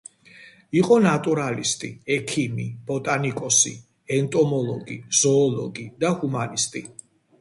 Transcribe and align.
იყო 0.79 0.95
ნატურალისტი, 1.01 1.89
ექიმი, 2.15 2.65
ბოტანიკოსი, 2.87 3.75
ენტომოლოგი, 4.19 4.99
ზოოლოგი 5.23 5.87
და 6.05 6.13
ჰუმანისტი. 6.23 6.83